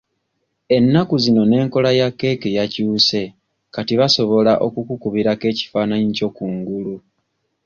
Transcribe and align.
Ennaku 0.75 1.15
zino 1.23 1.41
n'enkola 1.45 1.89
ya 1.99 2.07
keeki 2.19 2.49
yakyuse 2.57 3.21
kati 3.73 3.93
basobola 4.01 4.51
n'okukukubirako 4.57 5.43
ekifaananyi 5.51 6.09
kyo 6.17 6.29
ku 6.35 6.43
ngulu. 6.55 6.95